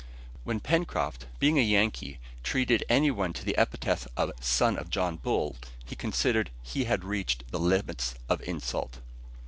When 0.45 0.59
Pencroft, 0.59 1.27
being 1.37 1.59
a 1.59 1.61
Yankee, 1.61 2.17
treated 2.41 2.83
any 2.89 3.11
one 3.11 3.33
to 3.33 3.45
the 3.45 3.55
epithet 3.55 4.07
of 4.17 4.31
"son 4.39 4.75
of 4.79 4.89
John 4.89 5.17
Bull," 5.17 5.57
he 5.85 5.95
considered 5.95 6.49
he 6.63 6.85
had 6.85 7.03
reached 7.03 7.43
the 7.51 7.59
last 7.59 7.67
limits 7.69 8.15
of 8.27 8.41
insult. 8.41 8.97